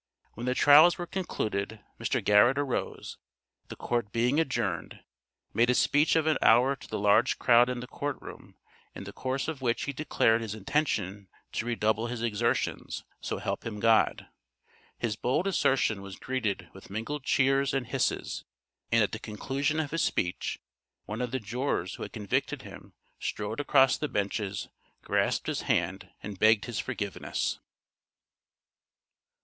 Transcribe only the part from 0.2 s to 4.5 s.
When the trials were concluded, Mr. Garrett arose, the court being